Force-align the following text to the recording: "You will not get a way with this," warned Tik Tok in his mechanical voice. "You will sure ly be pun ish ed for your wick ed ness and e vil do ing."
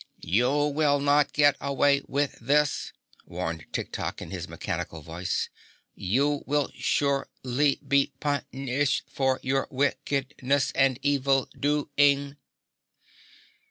"You 0.23 0.49
will 0.65 0.99
not 0.99 1.31
get 1.31 1.55
a 1.61 1.71
way 1.71 2.01
with 2.07 2.35
this," 2.39 2.91
warned 3.27 3.67
Tik 3.71 3.91
Tok 3.91 4.19
in 4.19 4.31
his 4.31 4.47
mechanical 4.49 5.03
voice. 5.03 5.47
"You 5.93 6.41
will 6.47 6.71
sure 6.73 7.27
ly 7.43 7.77
be 7.87 8.11
pun 8.19 8.43
ish 8.51 9.01
ed 9.05 9.11
for 9.13 9.39
your 9.43 9.67
wick 9.69 10.11
ed 10.11 10.33
ness 10.41 10.71
and 10.71 10.97
e 11.03 11.17
vil 11.17 11.47
do 11.55 11.91
ing." 11.97 12.37